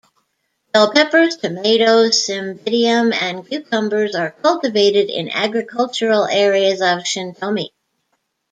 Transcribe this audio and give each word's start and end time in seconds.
Bell 0.73 0.91
peppers, 0.91 1.35
tomatoes, 1.37 2.25
cymbidium, 2.25 3.13
and 3.13 3.47
cucumbers 3.47 4.15
are 4.15 4.31
cultivated 4.31 5.11
in 5.11 5.29
agricultural 5.29 6.25
areas 6.25 6.81
of 6.81 7.03
Shintomi. 7.05 7.67